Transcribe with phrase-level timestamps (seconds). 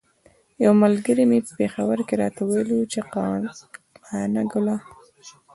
[0.63, 4.75] یوه ملګري مې په پیښور کې راته ویل چې قانه ګله.